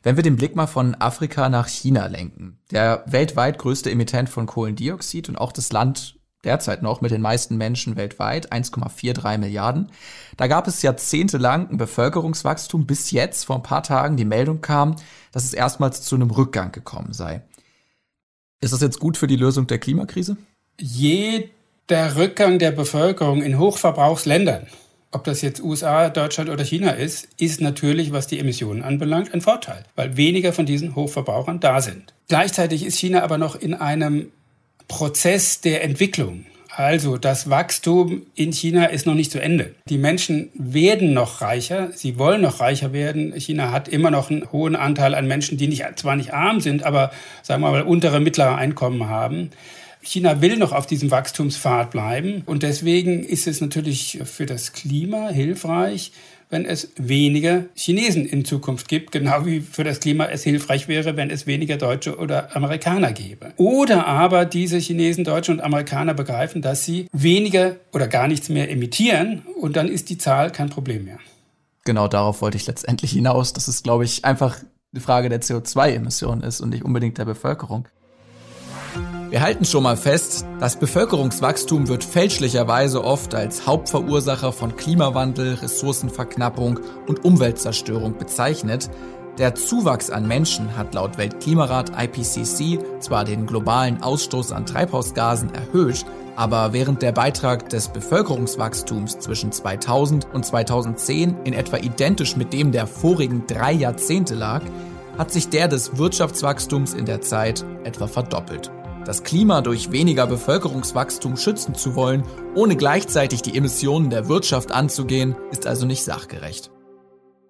[0.06, 4.46] wenn wir den Blick mal von Afrika nach China lenken, der weltweit größte Emittent von
[4.46, 9.92] Kohlendioxid und auch das Land derzeit noch mit den meisten Menschen weltweit, 1,43 Milliarden.
[10.38, 14.96] Da gab es jahrzehntelang ein Bevölkerungswachstum, bis jetzt vor ein paar Tagen die Meldung kam,
[15.32, 17.42] dass es erstmals zu einem Rückgang gekommen sei.
[18.62, 20.38] Ist das jetzt gut für die Lösung der Klimakrise?
[20.80, 24.68] Jeder Rückgang der Bevölkerung in Hochverbrauchsländern,
[25.16, 29.40] ob das jetzt USA, Deutschland oder China ist, ist natürlich, was die Emissionen anbelangt, ein
[29.40, 32.14] Vorteil, weil weniger von diesen Hochverbrauchern da sind.
[32.28, 34.32] Gleichzeitig ist China aber noch in einem
[34.90, 36.46] Prozess der Entwicklung.
[36.76, 39.74] Also das Wachstum in China ist noch nicht zu Ende.
[39.88, 43.34] Die Menschen werden noch reicher, sie wollen noch reicher werden.
[43.40, 46.84] China hat immer noch einen hohen Anteil an Menschen, die nicht, zwar nicht arm sind,
[46.84, 49.52] aber sagen wir mal untere mittlere Einkommen haben.
[50.06, 55.30] China will noch auf diesem Wachstumspfad bleiben und deswegen ist es natürlich für das Klima
[55.30, 56.12] hilfreich,
[56.50, 61.18] wenn es weniger Chinesen in Zukunft gibt, genau wie für das Klima es hilfreich wäre,
[61.18, 63.54] wenn es weniger Deutsche oder Amerikaner gäbe.
[63.58, 68.70] Oder aber diese Chinesen, Deutsche und Amerikaner begreifen, dass sie weniger oder gar nichts mehr
[68.70, 71.18] emittieren und dann ist die Zahl kein Problem mehr.
[71.84, 74.58] Genau darauf wollte ich letztendlich hinaus, dass es, glaube ich, einfach
[74.94, 77.88] eine Frage der CO2-Emissionen ist und nicht unbedingt der Bevölkerung.
[79.32, 86.80] Wir halten schon mal fest, das Bevölkerungswachstum wird fälschlicherweise oft als Hauptverursacher von Klimawandel, Ressourcenverknappung
[87.08, 88.90] und Umweltzerstörung bezeichnet.
[89.40, 96.06] Der Zuwachs an Menschen hat laut Weltklimarat IPCC zwar den globalen Ausstoß an Treibhausgasen erhöht,
[96.36, 102.72] aber während der Beitrag des Bevölkerungswachstums zwischen 2000 und 2010 in etwa identisch mit dem
[102.72, 104.62] der vorigen drei Jahrzehnte lag,
[105.18, 108.72] hat sich der des Wirtschaftswachstums in der Zeit etwa verdoppelt.
[109.06, 112.24] Das Klima durch weniger Bevölkerungswachstum schützen zu wollen,
[112.56, 116.72] ohne gleichzeitig die Emissionen der Wirtschaft anzugehen, ist also nicht sachgerecht.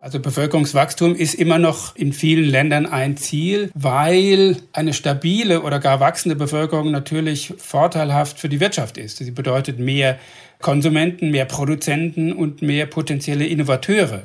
[0.01, 6.01] Also Bevölkerungswachstum ist immer noch in vielen Ländern ein Ziel, weil eine stabile oder gar
[6.01, 9.17] wachsende Bevölkerung natürlich vorteilhaft für die Wirtschaft ist.
[9.17, 10.19] Sie bedeutet mehr
[10.61, 14.23] Konsumenten, mehr Produzenten und mehr potenzielle Innovateure.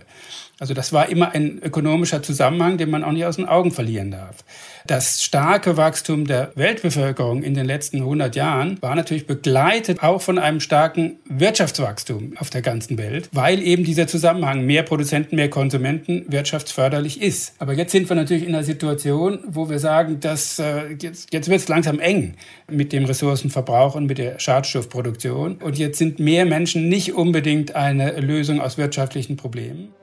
[0.61, 4.11] Also das war immer ein ökonomischer Zusammenhang, den man auch nicht aus den Augen verlieren
[4.11, 4.45] darf.
[4.87, 10.39] Das starke Wachstum der Weltbevölkerung in den letzten 100 Jahren war natürlich begleitet auch von
[10.39, 16.27] einem starken Wirtschaftswachstum auf der ganzen Welt, weil eben dieser Zusammenhang mehr Produzenten, mehr Konsumenten
[16.29, 17.55] wirtschaftsförderlich ist.
[17.59, 21.49] Aber jetzt sind wir natürlich in einer Situation, wo wir sagen, dass äh, jetzt, jetzt
[21.49, 22.35] wird es langsam eng
[22.71, 25.57] mit dem Ressourcenverbrauch und mit der Schadstoffproduktion.
[25.57, 29.95] Und jetzt sind mehr Menschen nicht unbedingt eine Lösung aus wirtschaftlichen Problemen.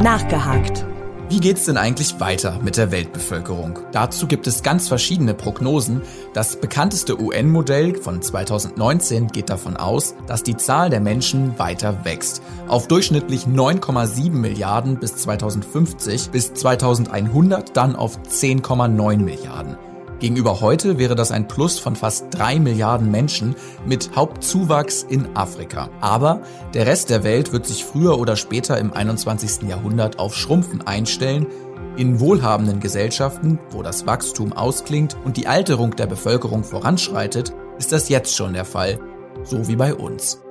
[0.00, 0.86] Nachgehakt.
[1.28, 3.78] Wie geht's denn eigentlich weiter mit der Weltbevölkerung?
[3.92, 6.00] Dazu gibt es ganz verschiedene Prognosen.
[6.32, 12.42] Das bekannteste UN-Modell von 2019 geht davon aus, dass die Zahl der Menschen weiter wächst.
[12.68, 19.76] Auf durchschnittlich 9,7 Milliarden bis 2050, bis 2100 dann auf 10,9 Milliarden.
[20.22, 25.90] Gegenüber heute wäre das ein Plus von fast drei Milliarden Menschen mit Hauptzuwachs in Afrika.
[26.00, 26.42] Aber
[26.74, 29.68] der Rest der Welt wird sich früher oder später im 21.
[29.68, 31.48] Jahrhundert auf Schrumpfen einstellen.
[31.96, 38.08] In wohlhabenden Gesellschaften, wo das Wachstum ausklingt und die Alterung der Bevölkerung voranschreitet, ist das
[38.08, 39.00] jetzt schon der Fall,
[39.42, 40.41] so wie bei uns.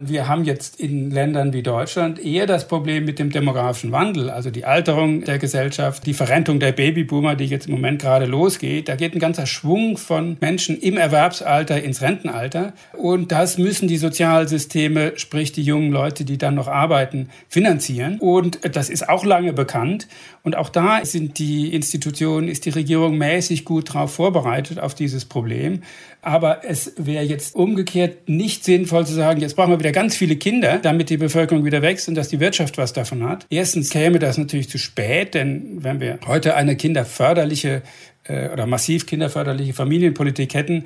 [0.00, 4.48] Wir haben jetzt in Ländern wie Deutschland eher das Problem mit dem demografischen Wandel, also
[4.48, 8.88] die Alterung der Gesellschaft, die Verrentung der Babyboomer, die jetzt im Moment gerade losgeht.
[8.88, 12.74] Da geht ein ganzer Schwung von Menschen im Erwerbsalter ins Rentenalter.
[12.96, 18.20] Und das müssen die Sozialsysteme, sprich die jungen Leute, die dann noch arbeiten, finanzieren.
[18.20, 20.06] Und das ist auch lange bekannt.
[20.44, 25.24] Und auch da sind die Institutionen, ist die Regierung mäßig gut darauf vorbereitet auf dieses
[25.24, 25.82] Problem.
[26.22, 30.36] Aber es wäre jetzt umgekehrt nicht sinnvoll zu sagen, jetzt brauchen wir wieder ganz viele
[30.36, 33.46] Kinder, damit die Bevölkerung wieder wächst und dass die Wirtschaft was davon hat.
[33.50, 37.82] Erstens käme das natürlich zu spät, denn wenn wir heute eine kinderförderliche
[38.24, 40.84] äh, oder massiv kinderförderliche Familienpolitik hätten,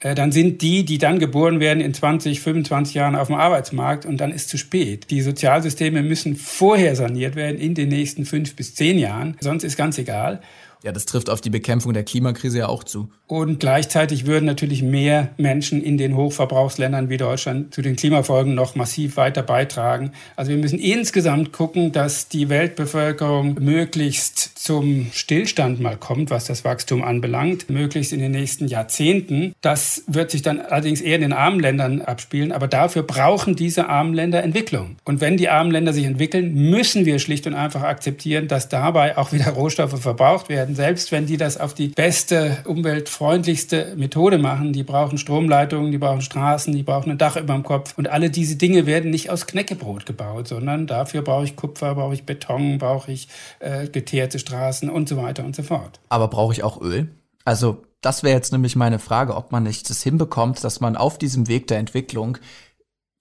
[0.00, 4.06] äh, dann sind die, die dann geboren werden, in 20, 25 Jahren auf dem Arbeitsmarkt
[4.06, 5.10] und dann ist zu spät.
[5.10, 9.76] Die Sozialsysteme müssen vorher saniert werden in den nächsten fünf bis zehn Jahren, sonst ist
[9.76, 10.40] ganz egal.
[10.84, 13.08] Ja, das trifft auf die Bekämpfung der Klimakrise ja auch zu.
[13.26, 18.74] Und gleichzeitig würden natürlich mehr Menschen in den Hochverbrauchsländern wie Deutschland zu den Klimafolgen noch
[18.74, 20.12] massiv weiter beitragen.
[20.36, 26.66] Also wir müssen insgesamt gucken, dass die Weltbevölkerung möglichst zum Stillstand mal kommt, was das
[26.66, 29.54] Wachstum anbelangt, möglichst in den nächsten Jahrzehnten.
[29.62, 33.88] Das wird sich dann allerdings eher in den armen Ländern abspielen, aber dafür brauchen diese
[33.88, 34.96] armen Länder Entwicklung.
[35.04, 39.16] Und wenn die armen Länder sich entwickeln, müssen wir schlicht und einfach akzeptieren, dass dabei
[39.16, 44.72] auch wieder Rohstoffe verbraucht werden selbst wenn die das auf die beste, umweltfreundlichste Methode machen.
[44.72, 47.94] Die brauchen Stromleitungen, die brauchen Straßen, die brauchen ein Dach über dem Kopf.
[47.96, 52.14] Und alle diese Dinge werden nicht aus Knäckebrot gebaut, sondern dafür brauche ich Kupfer, brauche
[52.14, 53.28] ich Beton, brauche ich
[53.60, 56.00] äh, geteerte Straßen und so weiter und so fort.
[56.08, 57.08] Aber brauche ich auch Öl?
[57.44, 61.16] Also Das wäre jetzt nämlich meine Frage, ob man nicht das hinbekommt, dass man auf
[61.16, 62.36] diesem Weg der Entwicklung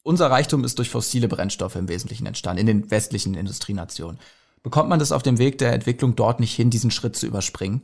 [0.04, 4.20] unser Reichtum ist durch fossile Brennstoffe im Wesentlichen entstanden, in den westlichen Industrienationen.
[4.64, 7.82] Bekommt man das auf dem Weg der Entwicklung dort nicht hin, diesen Schritt zu überspringen?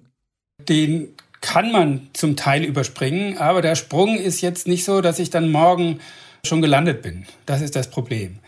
[0.68, 1.10] Den
[1.42, 5.52] kann man zum Teil überspringen, aber der Sprung ist jetzt nicht so, dass ich dann
[5.52, 6.00] morgen
[6.46, 7.26] schon gelandet bin.
[7.46, 8.40] Das ist das Problem.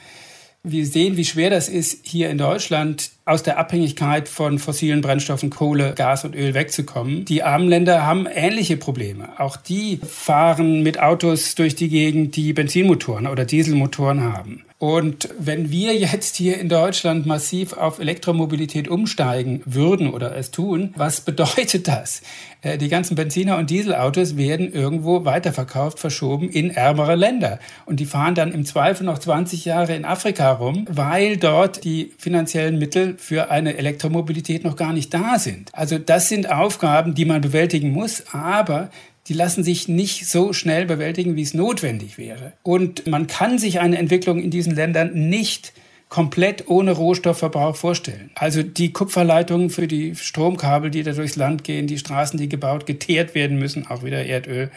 [0.64, 5.50] Wir sehen, wie schwer das ist, hier in Deutschland aus der Abhängigkeit von fossilen Brennstoffen,
[5.50, 7.26] Kohle, Gas und Öl wegzukommen.
[7.26, 9.40] Die armen Länder haben ähnliche Probleme.
[9.40, 14.64] Auch die fahren mit Autos durch die Gegend, die Benzinmotoren oder Dieselmotoren haben.
[14.82, 20.92] Und wenn wir jetzt hier in Deutschland massiv auf Elektromobilität umsteigen würden oder es tun,
[20.98, 22.24] was bedeutet das?
[22.64, 27.60] Äh, die ganzen Benziner- und Dieselautos werden irgendwo weiterverkauft, verschoben in ärmere Länder.
[27.86, 32.12] Und die fahren dann im Zweifel noch 20 Jahre in Afrika rum, weil dort die
[32.18, 35.70] finanziellen Mittel für eine Elektromobilität noch gar nicht da sind.
[35.74, 38.90] Also das sind Aufgaben, die man bewältigen muss, aber
[39.28, 42.54] die lassen sich nicht so schnell bewältigen, wie es notwendig wäre.
[42.64, 45.74] Und man kann sich eine Entwicklung in diesen Ländern nicht
[46.12, 48.32] komplett ohne Rohstoffverbrauch vorstellen.
[48.36, 52.86] Also die Kupferleitungen für die Stromkabel, die da durchs Land gehen, die Straßen, die gebaut,
[52.86, 54.72] geteert werden müssen, auch wieder Erdöl.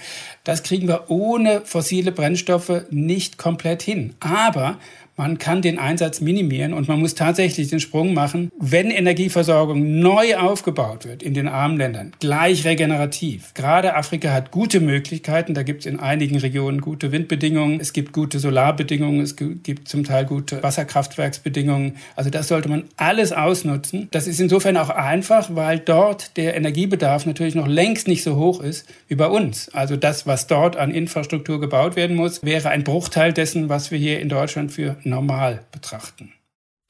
[0.45, 4.15] Das kriegen wir ohne fossile Brennstoffe nicht komplett hin.
[4.21, 4.79] Aber
[5.17, 10.37] man kann den Einsatz minimieren und man muss tatsächlich den Sprung machen, wenn Energieversorgung neu
[10.37, 13.55] aufgebaut wird in den armen Ländern, gleich regenerativ.
[13.55, 18.13] Gerade Afrika hat gute Möglichkeiten, da gibt es in einigen Regionen gute Windbedingungen, es gibt
[18.13, 21.97] gute Solarbedingungen, es gibt zum Teil gute Wasserkraftwerksbedingungen.
[22.17, 24.09] Also das sollte man alles ausnutzen.
[24.11, 28.61] Das ist insofern auch einfach, weil dort der Energiebedarf natürlich noch längst nicht so hoch
[28.61, 29.69] ist wie bei uns.
[29.73, 33.99] Also das, was dort an Infrastruktur gebaut werden muss, wäre ein Bruchteil dessen, was wir
[33.99, 36.33] hier in Deutschland für normal betrachten.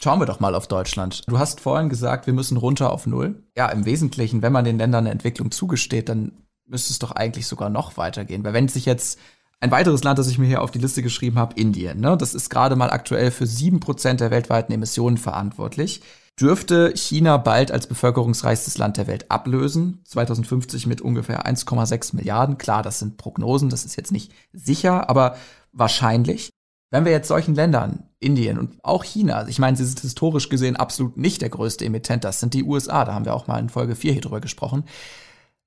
[0.02, 1.22] Schauen wir doch mal auf Deutschland.
[1.28, 3.42] Du hast vorhin gesagt, wir müssen runter auf Null.
[3.56, 6.32] Ja, im Wesentlichen, wenn man den Ländern eine Entwicklung zugesteht, dann
[6.66, 8.44] müsste es doch eigentlich sogar noch weitergehen.
[8.44, 9.18] Weil wenn sich jetzt
[9.60, 12.34] ein weiteres Land, das ich mir hier auf die Liste geschrieben habe, Indien, ne, das
[12.34, 16.02] ist gerade mal aktuell für sieben Prozent der weltweiten Emissionen verantwortlich,
[16.38, 20.00] dürfte China bald als bevölkerungsreichstes Land der Welt ablösen.
[20.04, 22.58] 2050 mit ungefähr 1,6 Milliarden.
[22.58, 25.36] Klar, das sind Prognosen, das ist jetzt nicht sicher, aber
[25.72, 26.50] wahrscheinlich.
[26.94, 30.76] Wenn wir jetzt solchen Ländern, Indien und auch China, ich meine, sie sind historisch gesehen
[30.76, 33.68] absolut nicht der größte Emittent, das sind die USA, da haben wir auch mal in
[33.68, 34.84] Folge 4 hier drüber gesprochen.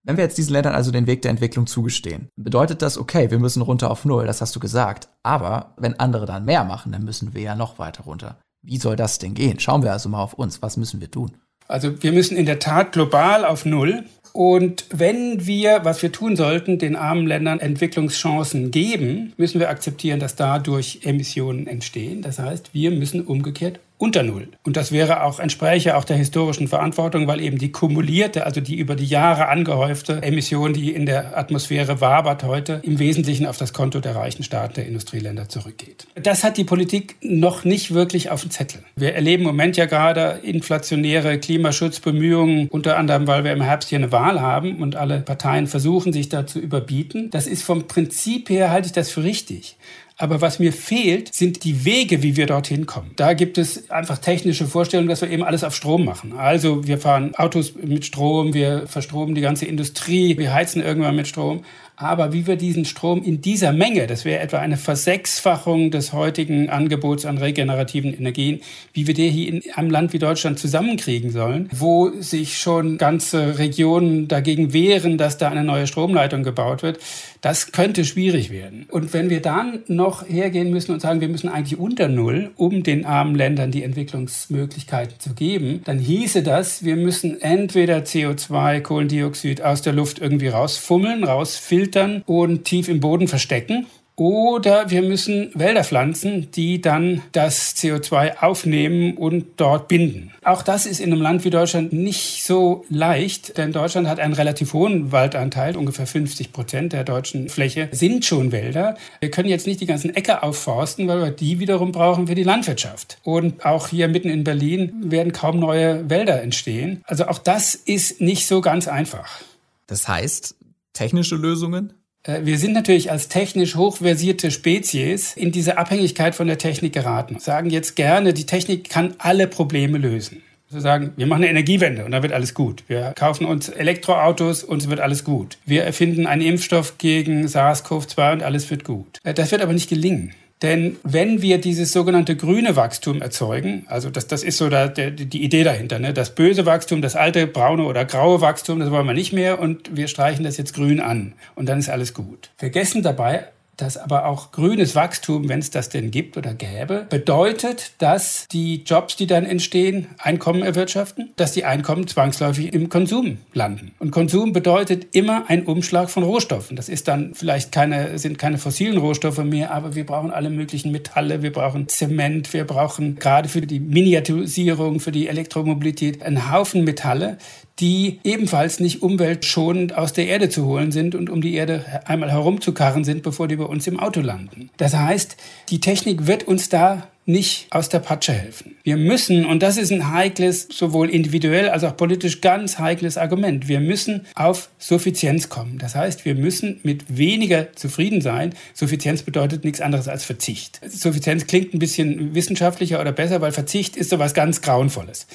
[0.04, 3.40] Wenn wir jetzt diesen Ländern also den Weg der Entwicklung zugestehen, bedeutet das, okay, wir
[3.40, 5.10] müssen runter auf Null, das hast du gesagt.
[5.22, 8.38] Aber wenn andere dann mehr machen, dann müssen wir ja noch weiter runter.
[8.62, 9.60] Wie soll das denn gehen?
[9.60, 10.62] Schauen wir also mal auf uns.
[10.62, 11.36] Was müssen wir tun?
[11.68, 14.06] Also wir müssen in der Tat global auf Null.
[14.38, 20.20] Und wenn wir, was wir tun sollten, den armen Ländern Entwicklungschancen geben, müssen wir akzeptieren,
[20.20, 22.22] dass dadurch Emissionen entstehen.
[22.22, 24.50] Das heißt, wir müssen umgekehrt unter Null.
[24.64, 28.76] Und das wäre auch, entspräche auch der historischen Verantwortung, weil eben die kumulierte, also die
[28.76, 33.74] über die Jahre angehäufte Emission, die in der Atmosphäre wabert heute, im Wesentlichen auf das
[33.74, 36.08] Konto der reichen Staaten der Industrieländer zurückgeht.
[36.16, 38.84] Das hat die Politik noch nicht wirklich auf dem Zettel.
[38.96, 43.98] Wir erleben im Moment ja gerade inflationäre Klimaschutzbemühungen, unter anderem, weil wir im Herbst hier
[43.98, 47.30] eine Wahl haben und alle Parteien versuchen, sich da zu überbieten.
[47.32, 49.78] Das ist vom Prinzip her, halte ich das für richtig.
[50.20, 53.12] Aber was mir fehlt, sind die Wege, wie wir dorthin kommen.
[53.16, 56.34] Da gibt es einfach technische Vorstellungen, dass wir eben alles auf Strom machen.
[56.34, 61.28] Also wir fahren Autos mit Strom, wir verstromen die ganze Industrie, wir heizen irgendwann mit
[61.28, 61.64] Strom.
[62.00, 66.70] Aber wie wir diesen Strom in dieser Menge, das wäre etwa eine Versechsfachung des heutigen
[66.70, 68.62] Angebots an regenerativen Energien,
[68.94, 73.58] wie wir der hier in einem Land wie Deutschland zusammenkriegen sollen, wo sich schon ganze
[73.58, 77.00] Regionen dagegen wehren, dass da eine neue Stromleitung gebaut wird,
[77.42, 78.86] das könnte schwierig werden.
[78.92, 82.84] Und wenn wir dann noch hergehen müssen und sagen, wir müssen eigentlich unter Null, um
[82.84, 89.64] den armen Ländern die Entwicklungsmöglichkeiten zu geben, dann hieße das, wir müssen entweder CO2, Kohlendioxid
[89.64, 91.87] aus der Luft irgendwie rausfummeln, rausfiltern
[92.26, 93.88] und tief im Boden verstecken.
[94.20, 100.34] Oder wir müssen Wälder pflanzen, die dann das CO2 aufnehmen und dort binden.
[100.44, 104.34] Auch das ist in einem Land wie Deutschland nicht so leicht, denn Deutschland hat einen
[104.34, 105.78] relativ hohen Waldanteil.
[105.78, 108.98] Ungefähr 50 Prozent der deutschen Fläche sind schon Wälder.
[109.20, 112.42] Wir können jetzt nicht die ganzen Äcker aufforsten, weil wir die wiederum brauchen für die
[112.42, 113.20] Landwirtschaft.
[113.22, 117.04] Und auch hier mitten in Berlin werden kaum neue Wälder entstehen.
[117.06, 119.42] Also auch das ist nicht so ganz einfach.
[119.86, 120.56] Das heißt,
[120.98, 121.94] technische Lösungen?
[122.24, 127.40] Äh, wir sind natürlich als technisch hochversierte Spezies in diese Abhängigkeit von der Technik geraten.
[127.40, 130.42] Sagen jetzt gerne, die Technik kann alle Probleme lösen.
[130.70, 132.84] Wir sagen, wir machen eine Energiewende und dann wird alles gut.
[132.88, 135.58] Wir kaufen uns Elektroautos und es wird alles gut.
[135.66, 139.20] Wir erfinden einen Impfstoff gegen SARS-CoV-2 und alles wird gut.
[139.24, 140.34] Äh, das wird aber nicht gelingen.
[140.62, 145.12] Denn wenn wir dieses sogenannte grüne Wachstum erzeugen, also das, das ist so da, der,
[145.12, 146.14] die Idee dahinter, ne?
[146.14, 149.96] das böse Wachstum, das alte braune oder graue Wachstum, das wollen wir nicht mehr und
[149.96, 152.50] wir streichen das jetzt grün an und dann ist alles gut.
[152.58, 153.46] Vergessen dabei
[153.78, 158.84] dass aber auch grünes Wachstum, wenn es das denn gibt oder gäbe, bedeutet, dass die
[158.84, 163.94] Jobs, die dann entstehen, Einkommen erwirtschaften, dass die Einkommen zwangsläufig im Konsum landen.
[164.00, 166.76] Und Konsum bedeutet immer ein Umschlag von Rohstoffen.
[166.76, 170.92] Das ist dann vielleicht keine, sind keine fossilen Rohstoffe mehr, aber wir brauchen alle möglichen
[170.92, 176.84] Metalle, wir brauchen Zement, wir brauchen gerade für die Miniaturisierung, für die Elektromobilität einen Haufen
[176.84, 177.38] Metalle,
[177.80, 182.32] die ebenfalls nicht umweltschonend aus der Erde zu holen sind und um die Erde einmal
[182.32, 184.70] herumzukarren sind, bevor die bei uns im Auto landen.
[184.78, 185.38] Das heißt,
[185.70, 188.78] die Technik wird uns da nicht aus der Patsche helfen.
[188.84, 193.68] Wir müssen, und das ist ein heikles, sowohl individuell als auch politisch ganz heikles Argument,
[193.68, 195.78] wir müssen auf Suffizienz kommen.
[195.78, 198.54] Das heißt, wir müssen mit weniger zufrieden sein.
[198.74, 200.80] Suffizienz bedeutet nichts anderes als Verzicht.
[200.90, 205.28] Suffizienz klingt ein bisschen wissenschaftlicher oder besser, weil Verzicht ist sowas ganz Grauenvolles.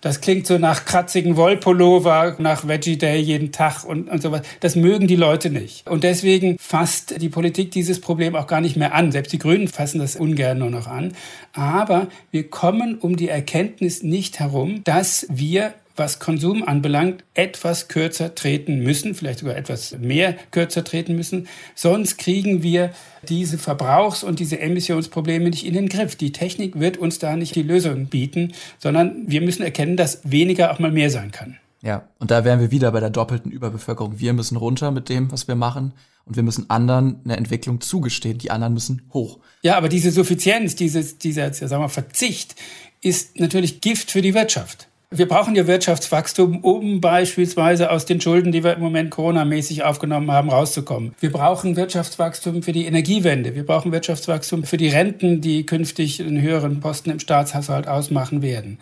[0.00, 4.42] Das klingt so nach kratzigen Wollpullover, nach Veggie Day jeden Tag und, und sowas.
[4.60, 5.88] Das mögen die Leute nicht.
[5.88, 9.12] Und deswegen fasst die Politik dieses Problem auch gar nicht mehr an.
[9.12, 11.14] Selbst die Grünen fassen das ungern nur noch an.
[11.52, 18.34] Aber wir kommen um die Erkenntnis nicht herum, dass wir was Konsum anbelangt, etwas kürzer
[18.34, 21.48] treten müssen, vielleicht sogar etwas mehr kürzer treten müssen.
[21.74, 22.90] Sonst kriegen wir
[23.28, 26.16] diese Verbrauchs- und diese Emissionsprobleme nicht in den Griff.
[26.16, 30.72] Die Technik wird uns da nicht die Lösung bieten, sondern wir müssen erkennen, dass weniger
[30.72, 31.58] auch mal mehr sein kann.
[31.80, 34.18] Ja, und da wären wir wieder bei der doppelten Überbevölkerung.
[34.18, 35.92] Wir müssen runter mit dem, was wir machen,
[36.28, 38.36] und wir müssen anderen eine Entwicklung zugestehen.
[38.36, 39.38] Die anderen müssen hoch.
[39.62, 42.54] Ja, aber diese Suffizienz, dieses, dieser, sagen wir, Verzicht
[43.00, 44.87] ist natürlich Gift für die Wirtschaft.
[45.10, 50.30] Wir brauchen ja Wirtschaftswachstum, um beispielsweise aus den Schulden, die wir im Moment Corona-mäßig aufgenommen
[50.30, 51.14] haben, rauszukommen.
[51.18, 53.54] Wir brauchen Wirtschaftswachstum für die Energiewende.
[53.54, 58.78] Wir brauchen Wirtschaftswachstum für die Renten, die künftig einen höheren Posten im Staatshaushalt ausmachen werden.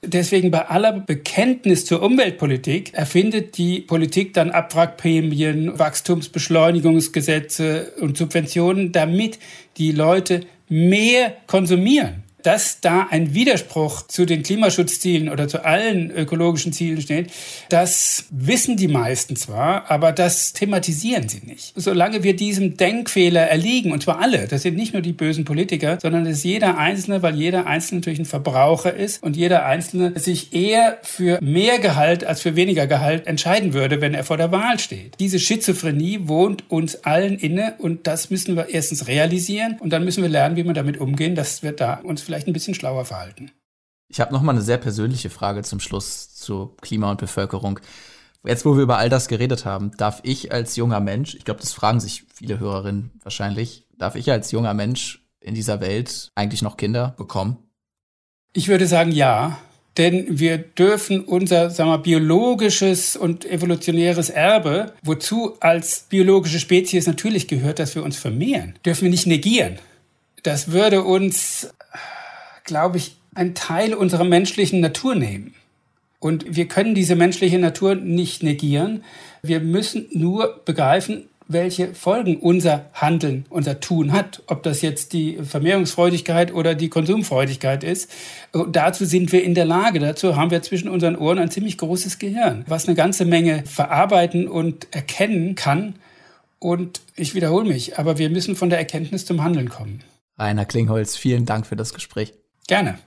[0.00, 9.40] Deswegen bei aller Bekenntnis zur Umweltpolitik erfindet die Politik dann Abwrackprämien, Wachstumsbeschleunigungsgesetze und Subventionen, damit
[9.76, 16.72] die Leute mehr konsumieren dass da ein Widerspruch zu den Klimaschutzzielen oder zu allen ökologischen
[16.72, 17.32] Zielen steht,
[17.70, 21.72] das wissen die meisten zwar, aber das thematisieren sie nicht.
[21.74, 25.98] Solange wir diesem Denkfehler erliegen, und zwar alle, das sind nicht nur die bösen Politiker,
[26.00, 30.18] sondern das ist jeder Einzelne, weil jeder Einzelne natürlich ein Verbraucher ist und jeder Einzelne
[30.18, 34.52] sich eher für mehr Gehalt als für weniger Gehalt entscheiden würde, wenn er vor der
[34.52, 35.14] Wahl steht.
[35.18, 40.22] Diese Schizophrenie wohnt uns allen inne und das müssen wir erstens realisieren und dann müssen
[40.22, 43.04] wir lernen, wie wir damit umgehen, dass wir da uns vielleicht vielleicht ein bisschen schlauer
[43.04, 43.52] verhalten.
[44.08, 47.78] Ich habe noch mal eine sehr persönliche Frage zum Schluss zu Klima und Bevölkerung.
[48.44, 51.60] Jetzt, wo wir über all das geredet haben, darf ich als junger Mensch, ich glaube,
[51.60, 56.60] das fragen sich viele Hörerinnen wahrscheinlich, darf ich als junger Mensch in dieser Welt eigentlich
[56.60, 57.56] noch Kinder bekommen?
[58.52, 59.58] Ich würde sagen, ja.
[59.96, 67.46] Denn wir dürfen unser sagen wir, biologisches und evolutionäres Erbe, wozu als biologische Spezies natürlich
[67.46, 69.78] gehört, dass wir uns vermehren, dürfen wir nicht negieren.
[70.42, 71.70] Das würde uns
[72.64, 75.54] glaube ich, ein Teil unserer menschlichen Natur nehmen.
[76.18, 79.04] Und wir können diese menschliche Natur nicht negieren.
[79.42, 84.42] Wir müssen nur begreifen, welche Folgen unser Handeln, unser Tun hat.
[84.46, 88.10] Ob das jetzt die Vermehrungsfreudigkeit oder die Konsumfreudigkeit ist.
[88.52, 89.98] Und dazu sind wir in der Lage.
[89.98, 94.48] Dazu haben wir zwischen unseren Ohren ein ziemlich großes Gehirn, was eine ganze Menge verarbeiten
[94.48, 95.96] und erkennen kann.
[96.58, 100.00] Und ich wiederhole mich, aber wir müssen von der Erkenntnis zum Handeln kommen.
[100.38, 102.32] Rainer Klingholz, vielen Dank für das Gespräch.
[102.66, 102.98] Gerne.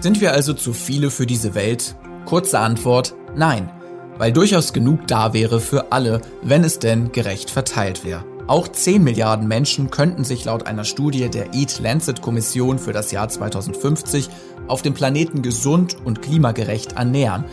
[0.00, 1.94] Sind wir also zu viele für diese Welt?
[2.26, 3.70] Kurze Antwort, nein,
[4.18, 8.24] weil durchaus genug da wäre für alle, wenn es denn gerecht verteilt wäre.
[8.46, 13.10] Auch 10 Milliarden Menschen könnten sich laut einer Studie der Eat Lancet Kommission für das
[13.10, 14.28] Jahr 2050
[14.68, 17.44] auf dem Planeten gesund und klimagerecht ernähren.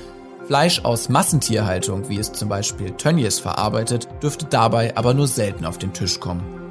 [0.45, 5.77] Fleisch aus Massentierhaltung, wie es zum Beispiel Tönnies verarbeitet, dürfte dabei aber nur selten auf
[5.77, 6.62] den Tisch kommen.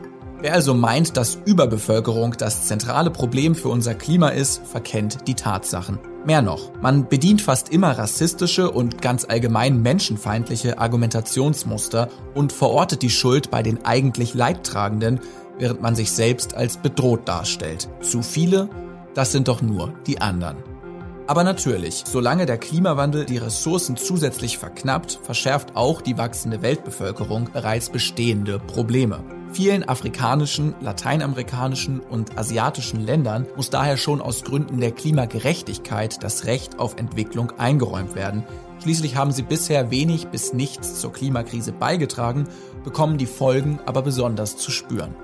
[0.42, 6.00] Wer also meint, dass Überbevölkerung das zentrale Problem für unser Klima ist, verkennt die Tatsachen.
[6.26, 13.10] Mehr noch, man bedient fast immer rassistische und ganz allgemein menschenfeindliche Argumentationsmuster und verortet die
[13.10, 15.20] Schuld bei den eigentlich Leidtragenden,
[15.58, 17.88] während man sich selbst als bedroht darstellt.
[18.00, 18.68] Zu viele?
[19.14, 20.71] Das sind doch nur die anderen.
[21.26, 27.90] Aber natürlich, solange der Klimawandel die Ressourcen zusätzlich verknappt, verschärft auch die wachsende Weltbevölkerung bereits
[27.90, 29.22] bestehende Probleme.
[29.52, 36.78] Vielen afrikanischen, lateinamerikanischen und asiatischen Ländern muss daher schon aus Gründen der Klimagerechtigkeit das Recht
[36.78, 38.44] auf Entwicklung eingeräumt werden.
[38.82, 42.48] Schließlich haben sie bisher wenig bis nichts zur Klimakrise beigetragen,
[42.82, 45.14] bekommen die Folgen aber besonders zu spüren.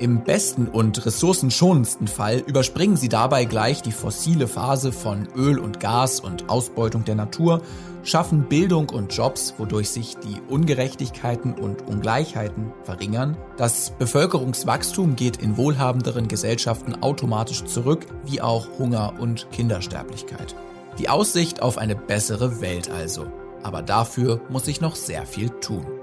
[0.00, 5.78] Im besten und ressourcenschonendsten Fall überspringen sie dabei gleich die fossile Phase von Öl und
[5.78, 7.60] Gas und Ausbeutung der Natur,
[8.02, 13.36] schaffen Bildung und Jobs, wodurch sich die Ungerechtigkeiten und Ungleichheiten verringern.
[13.58, 20.56] Das Bevölkerungswachstum geht in wohlhabenderen Gesellschaften automatisch zurück, wie auch Hunger und Kindersterblichkeit.
[20.98, 23.26] Die Aussicht auf eine bessere Welt also.
[23.62, 25.99] Aber dafür muss sich noch sehr viel tun.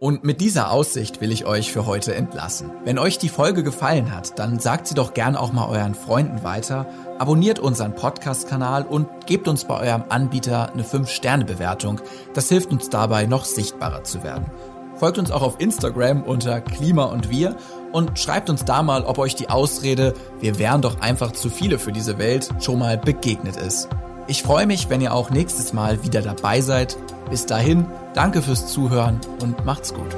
[0.00, 2.70] Und mit dieser Aussicht will ich euch für heute entlassen.
[2.86, 6.42] Wenn euch die Folge gefallen hat, dann sagt sie doch gern auch mal euren Freunden
[6.42, 6.86] weiter,
[7.18, 12.00] abonniert unseren Podcast-Kanal und gebt uns bei eurem Anbieter eine 5-Sterne-Bewertung.
[12.32, 14.46] Das hilft uns dabei, noch sichtbarer zu werden.
[14.94, 17.56] Folgt uns auch auf Instagram unter Klima und Wir
[17.92, 21.78] und schreibt uns da mal, ob euch die Ausrede, wir wären doch einfach zu viele
[21.78, 23.90] für diese Welt, schon mal begegnet ist.
[24.28, 26.96] Ich freue mich, wenn ihr auch nächstes Mal wieder dabei seid.
[27.28, 27.84] Bis dahin,
[28.14, 30.16] danke fürs Zuhören und macht's gut.